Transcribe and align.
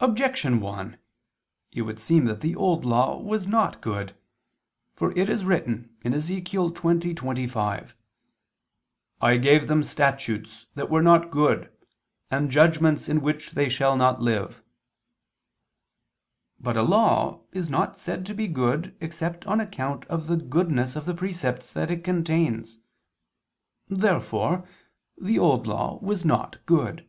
Objection 0.00 0.60
1: 0.60 0.96
It 1.72 1.82
would 1.82 2.00
seem 2.00 2.24
that 2.24 2.40
the 2.40 2.56
Old 2.56 2.86
Law 2.86 3.18
was 3.20 3.46
not 3.46 3.82
good. 3.82 4.16
For 4.94 5.12
it 5.12 5.28
is 5.28 5.44
written 5.44 5.94
(Ezech. 6.06 6.44
20:25): 6.48 7.92
"I 9.20 9.36
gave 9.36 9.66
them 9.66 9.82
statutes 9.84 10.64
that 10.74 10.88
were 10.88 11.02
not 11.02 11.30
good, 11.30 11.70
and 12.30 12.50
judgments 12.50 13.10
in 13.10 13.20
which 13.20 13.50
they 13.50 13.68
shall 13.68 13.94
not 13.94 14.22
live." 14.22 14.62
But 16.58 16.78
a 16.78 16.82
law 16.82 17.42
is 17.52 17.68
not 17.68 17.98
said 17.98 18.24
to 18.24 18.34
be 18.34 18.48
good 18.48 18.96
except 19.02 19.44
on 19.46 19.60
account 19.60 20.06
of 20.06 20.28
the 20.28 20.36
goodness 20.38 20.96
of 20.96 21.04
the 21.04 21.12
precepts 21.14 21.74
that 21.74 21.90
it 21.90 22.02
contains. 22.02 22.78
Therefore 23.90 24.66
the 25.20 25.38
Old 25.38 25.66
Law 25.66 25.98
was 26.00 26.24
not 26.24 26.64
good. 26.64 27.06